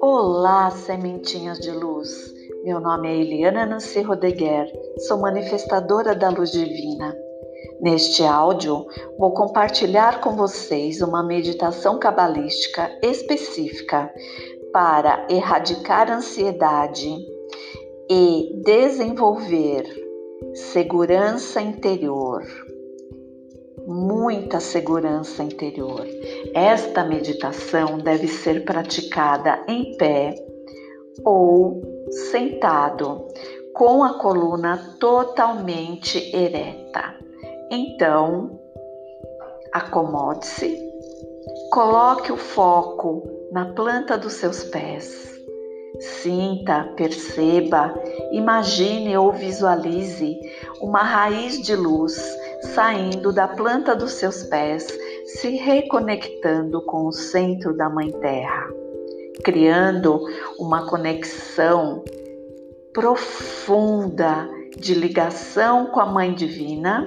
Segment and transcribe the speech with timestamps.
[0.00, 2.32] Olá, sementinhas de luz.
[2.64, 4.72] Meu nome é Eliana Nancy Rodeguer,
[5.06, 7.14] sou manifestadora da luz divina.
[7.80, 8.86] Neste áudio,
[9.18, 14.10] vou compartilhar com vocês uma meditação cabalística específica
[14.72, 17.14] para erradicar ansiedade
[18.10, 19.84] e desenvolver
[20.54, 22.42] segurança interior.
[23.86, 26.04] Muita segurança interior.
[26.52, 30.34] Esta meditação deve ser praticada em pé
[31.24, 31.82] ou
[32.30, 33.26] sentado,
[33.72, 37.14] com a coluna totalmente ereta.
[37.70, 38.58] Então,
[39.72, 40.78] acomode-se,
[41.70, 45.26] coloque o foco na planta dos seus pés.
[46.00, 47.94] Sinta, perceba,
[48.32, 50.38] imagine ou visualize
[50.80, 54.86] uma raiz de luz saindo da planta dos seus pés,
[55.26, 58.68] se reconectando com o centro da Mãe Terra,
[59.44, 60.20] criando
[60.58, 62.02] uma conexão
[62.92, 67.06] profunda de ligação com a Mãe Divina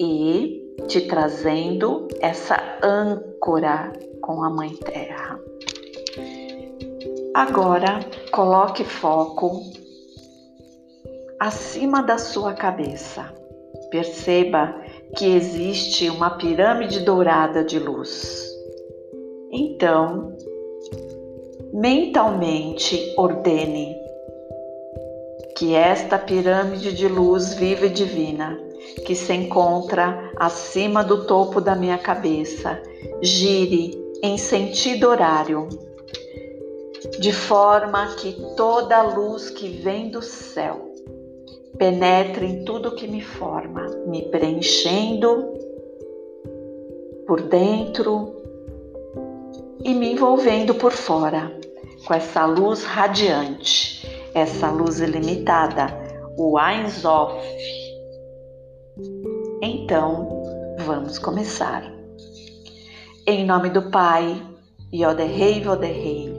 [0.00, 5.38] e te trazendo essa âncora com a Mãe Terra.
[7.34, 9.62] Agora coloque foco
[11.38, 13.30] acima da sua cabeça.
[13.96, 14.74] Perceba
[15.16, 18.46] que existe uma pirâmide dourada de luz.
[19.50, 20.36] Então,
[21.72, 23.96] mentalmente ordene
[25.56, 28.60] que esta pirâmide de luz viva e divina,
[29.06, 32.78] que se encontra acima do topo da minha cabeça,
[33.22, 35.70] gire em sentido horário
[37.18, 40.95] de forma que toda a luz que vem do céu
[41.78, 45.52] penetre em tudo que me forma, me preenchendo
[47.26, 48.34] por dentro
[49.84, 51.52] e me envolvendo por fora
[52.06, 55.88] com essa luz radiante, essa luz ilimitada,
[56.38, 57.34] o Ein Sof.
[59.60, 60.42] Então,
[60.80, 61.82] vamos começar.
[63.26, 64.40] Em nome do Pai,
[64.94, 66.32] Yoderrei Voderrei,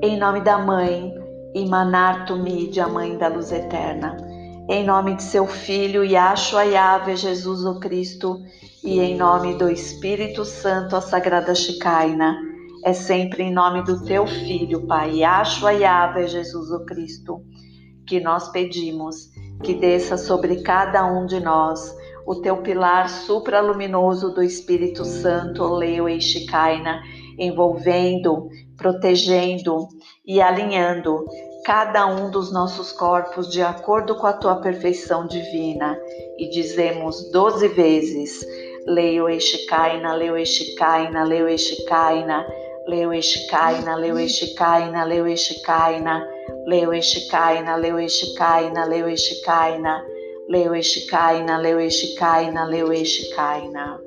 [0.00, 1.12] em nome da Mãe,
[1.54, 4.33] Imanartu Mídia, Mãe da Luz Eterna.
[4.66, 8.40] Em nome de seu Filho, Yahshua Yahvé, Jesus o Cristo.
[8.82, 12.40] E em nome do Espírito Santo, a Sagrada Chicaina.
[12.82, 17.42] É sempre em nome do teu Filho, Pai, Yahshua Yahvé, Jesus o Cristo,
[18.06, 19.30] que nós pedimos
[19.62, 21.94] que desça sobre cada um de nós
[22.26, 27.02] o teu pilar supraluminoso do Espírito Santo, Leo e Chicaina,
[27.38, 28.48] envolvendo,
[28.78, 29.88] protegendo
[30.24, 31.22] e alinhando
[31.64, 35.98] cada um dos nossos corpos de acordo com a tua perfeição divina.
[36.38, 38.46] E dizemos doze vezes:
[38.86, 42.46] Leo Eshikaina, Leo Eshikaina, Leo Eshikaina,
[42.86, 46.24] Leo Eshikaina, Leo Eshikaina, Leo Eshikaina,
[46.66, 50.02] Leo Eshikaina, Leo Eshikaina, Leo Eshikaina,
[50.48, 53.98] Leo Eshikaina, Leo Eshikaina, Leo Eshikaina.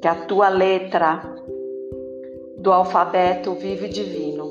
[0.00, 1.37] que a tua letra
[2.68, 4.50] do alfabeto vive divino,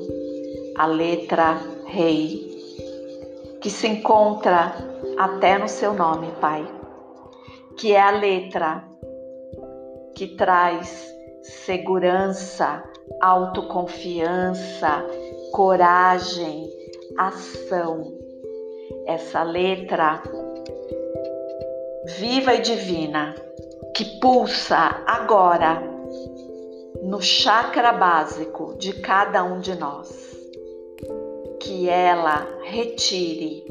[0.76, 1.56] a letra
[1.86, 2.50] Rei,
[3.60, 4.74] que se encontra
[5.16, 6.66] até no seu nome, Pai,
[7.76, 8.82] que é a letra
[10.16, 12.82] que traz segurança,
[13.20, 15.06] autoconfiança,
[15.52, 16.68] coragem,
[17.16, 18.12] ação.
[19.06, 20.20] Essa letra
[22.18, 23.36] viva e divina
[23.94, 25.97] que pulsa agora
[27.02, 30.08] no chakra básico de cada um de nós.
[31.60, 33.64] Que ela retire,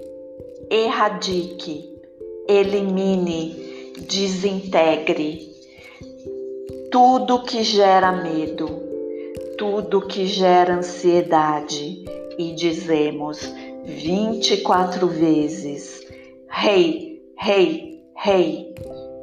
[0.69, 2.01] erradique,
[2.47, 5.47] elimine, desintegre
[6.91, 8.67] tudo que gera medo,
[9.57, 12.03] tudo que gera ansiedade
[12.37, 13.39] e dizemos
[13.83, 16.01] 24 vezes:
[16.47, 18.73] Rei, rei, rei,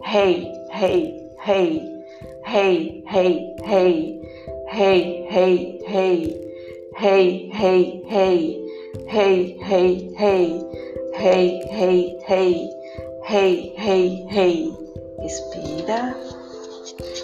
[0.02, 1.12] rei hey,
[1.46, 1.94] hey,
[2.54, 4.20] hey, hey, hey,
[4.70, 6.40] hey, hey, hey,
[6.94, 10.68] hey, hey, hey, hey, hey, hey,
[11.16, 12.70] hey, hey, hey,
[13.26, 14.72] hey, hey, hey.
[15.18, 16.14] Respira.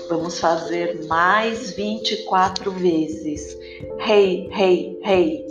[0.08, 3.56] Vamos fazer mais 24 vezes.
[4.00, 5.44] Hey, hey, hey,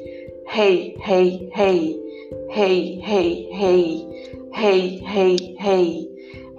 [0.49, 1.95] hey, hey, hey,
[2.49, 6.09] hey, hey, hey, hey, hey, hey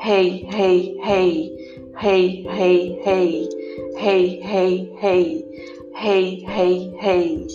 [0.00, 1.60] hey, hey, hey,
[2.00, 3.49] Rei, rei, rei.
[3.94, 5.44] Rei, rei, rei.
[5.93, 7.47] Rei, rei.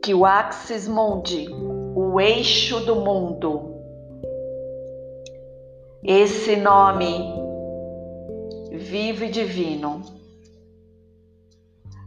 [0.00, 1.48] Que o axis mundi,
[1.92, 3.82] o eixo do mundo.
[6.04, 7.34] Esse nome
[8.70, 10.02] vivo e divino.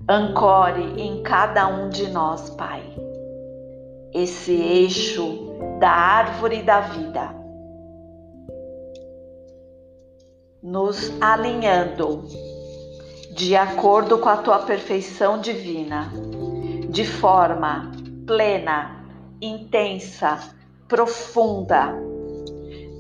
[0.10, 2.82] Ancore em cada um de nós, Pai,
[4.14, 7.41] esse eixo da árvore da vida
[10.62, 12.24] nos alinhando
[13.32, 16.12] de acordo com a tua perfeição divina,
[16.90, 17.92] de forma
[18.28, 19.06] plena,
[19.42, 20.40] intensa,
[20.88, 21.96] profunda,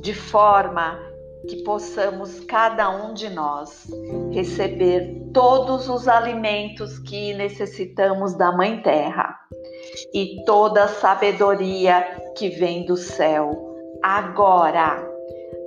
[0.02, 0.98] de forma
[1.48, 3.88] que possamos cada um de nós
[4.32, 9.38] receber todos os alimentos que necessitamos da Mãe Terra
[10.14, 15.11] e toda a sabedoria que vem do céu agora.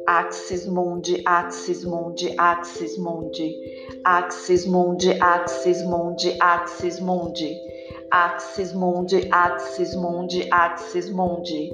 [0.06, 3.56] Axis Mundi, Axis Mundi, Axis Mundi,
[4.05, 7.59] Axis Mundi, Axis Mundi, Axis Mundi,
[8.12, 11.73] Axis Mundi, Axis Mundi, Axis Mundi,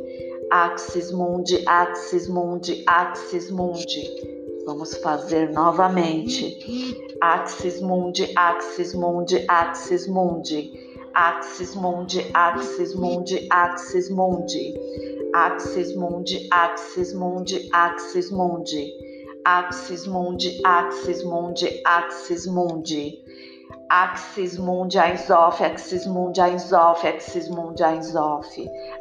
[0.53, 4.31] Axis Mundi, Axis Mundi, Axis Mundi.
[4.67, 7.17] Vamos fazer novamente.
[7.21, 10.73] Axis Mundi, Axis Mundi, Axis Mundi.
[11.15, 15.20] Axis Mundi, Axis Mundi, Axis Mundi.
[15.35, 18.93] Axis Mundi, Axis Mundi, Axis Mundi.
[19.47, 23.25] Axis Mundi, Axis Mundi, Axis Mundi.
[23.91, 28.47] Axis Mundi, Einsof, Axis Mundi, Einsof, Axis Mundi, Einsof.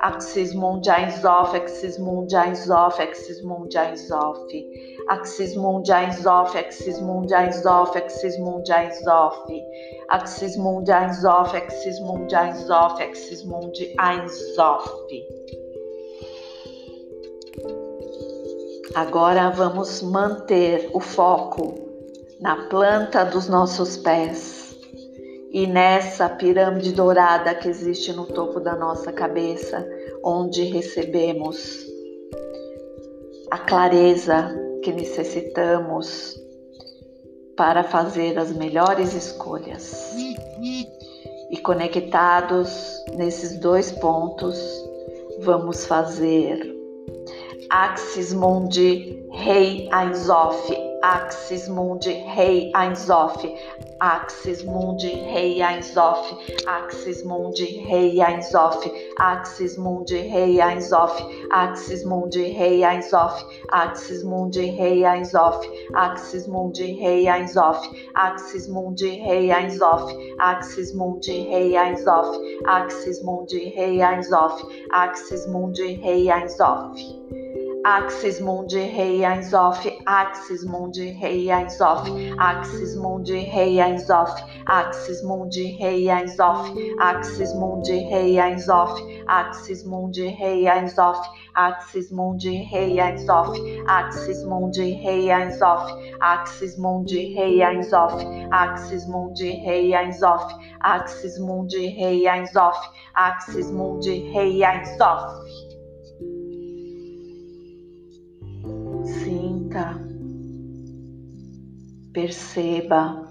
[0.02, 4.38] Axis Mundi, Einsof, Axis Mundi, Einsof, Axis Mundi, Einsof.
[5.10, 9.36] Axis Mundi, Einsof, Axis Mundi, Einsof, Axis Mundi, Einsof.
[10.10, 14.92] Axis Mundi, Einsof, Axis Mundi, Einsof, Axis Mundi, Einsof.
[18.95, 21.75] Agora vamos manter o foco
[22.39, 24.75] na planta dos nossos pés
[25.51, 29.88] e nessa pirâmide dourada que existe no topo da nossa cabeça,
[30.24, 31.86] onde recebemos
[33.51, 36.35] a clareza que necessitamos
[37.56, 40.13] para fazer as melhores escolhas.
[41.51, 42.69] E conectados
[43.15, 44.57] nesses dois pontos,
[45.42, 46.79] vamos fazer
[47.71, 50.56] Axis Mundi Rei Ainzof,
[51.04, 53.45] Axis Mundi Rei Ainzof,
[54.01, 56.18] Axis Mundi Rei Ainzof,
[56.68, 58.89] Axis Mundi Rei Ainzof,
[59.19, 61.12] Axis Mundi Rei Ainzof,
[61.62, 63.39] Axis Mundi Rei Ainzof,
[63.71, 71.75] Axis Mundi Rei Ainzof, Axis Mundi Rei Ainzof, Axis Mundi Rei Ainzof, Axis Mundi Rei
[71.75, 72.36] Ainzof,
[72.66, 74.60] Axis Mundi Rei Ainzof,
[74.92, 76.98] Axis Mundi Rei Ainzof.
[77.86, 82.06] Axis Mundi Rei Ainzof, Axis Mundi Rei Ainzof,
[82.38, 84.30] Axis Mundi Rei Ainzof,
[84.68, 89.00] Axis Mundi Rei Ainzof, Axis Mundi Rei Ainzof,
[89.30, 93.50] Axis Mundi Rei Ainzof, Axis Mundi Rei Ainzof,
[93.88, 95.90] Axis Mundi Rei Ainzof,
[96.22, 98.22] Axis Mundi Rei Ainzof,
[98.52, 102.76] Axis Mundi Rei Ainzof, Axis Mundi Rei Ainzof,
[103.16, 105.69] Axis Mundi Rei Ainzof.
[109.09, 110.00] Sinta,
[112.13, 113.25] perceba,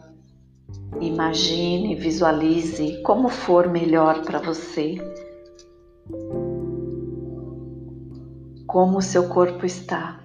[1.00, 4.96] imagine, visualize como for melhor para você.
[8.66, 10.20] Como o seu corpo está.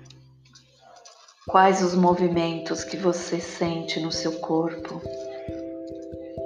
[1.48, 5.02] Quais os movimentos que você sente no seu corpo?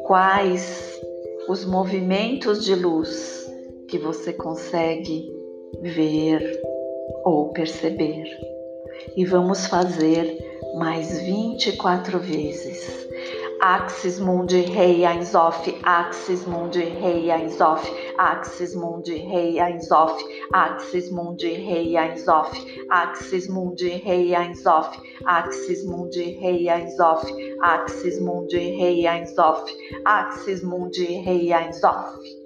[0.05, 0.99] Quais
[1.47, 3.49] os movimentos de luz
[3.87, 5.31] que você consegue
[5.81, 6.61] ver
[7.23, 8.56] ou perceber?
[9.15, 10.37] E vamos fazer
[10.77, 13.07] mais 24 vezes.
[13.59, 20.23] Axis Mundi Rei Ainzof, Axis Mundi Rei Ainzof, Axis Mundi Rei Ainzof,
[20.53, 22.53] Axis Mundi Rei Ainzof,
[22.87, 27.25] Axis Mundi Rei Ainzof, Axis Mundi Rei Ainzof,
[27.63, 29.65] Axis Mundi Rei Ainzof,
[30.05, 32.36] Axis Mundi Rei Ainzof.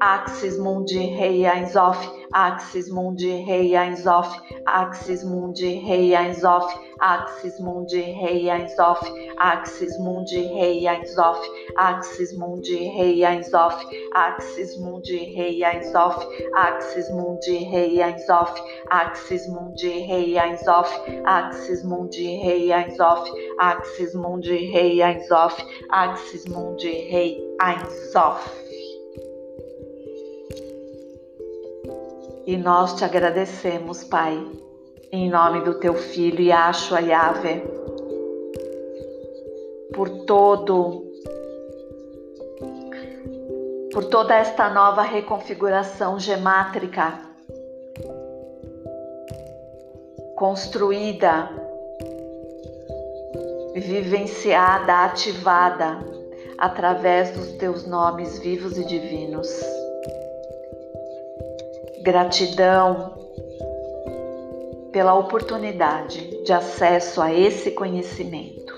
[0.00, 1.98] Axis Mundi Rei Ainzof,
[2.32, 4.32] Axis Mundi Rei Ainzof,
[4.64, 9.00] Axis Mundi Rei Ainzof, Axis Mundi Rei Ainzof,
[9.38, 11.40] Axis Mundi Rei Ainzof,
[11.76, 13.74] Axis Mundi Rei Ainzof,
[14.14, 18.54] Axis Mundi Rei Ainzof, Axis Mundi Rei Ainzof,
[18.88, 20.88] Axis Mundi Rei Ainzof,
[21.26, 23.28] Axis Mundi Rei Ainzof,
[23.58, 28.67] Axis Mundi Rei Ainzof, Axis Mundi Rei Ainzof.
[32.48, 34.42] E nós te agradecemos, Pai,
[35.12, 37.62] em nome do teu filho Yahshua Yahvé,
[39.94, 41.04] por todo
[43.92, 47.20] por toda esta nova reconfiguração gemátrica
[50.34, 51.50] construída,
[53.74, 55.98] vivenciada, ativada
[56.56, 59.77] através dos teus nomes vivos e divinos.
[62.02, 63.14] Gratidão
[64.92, 68.74] pela oportunidade de acesso a esse conhecimento.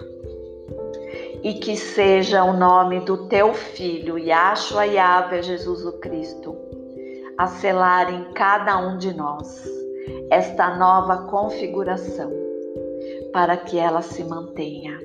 [1.42, 6.56] E que seja o nome do teu filho, Yahshua Yahvé Jesus o Cristo,
[7.38, 9.64] a selar em cada um de nós
[10.30, 12.30] esta nova configuração,
[13.32, 14.98] para que ela se mantenha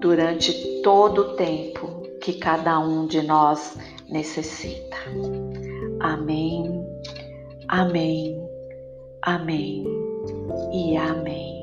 [0.00, 3.78] durante todo o tempo que cada um de nós
[4.08, 4.96] necessita.
[6.04, 6.86] Amém,
[7.68, 8.38] amém,
[9.22, 9.86] amém.
[10.70, 11.53] E amém.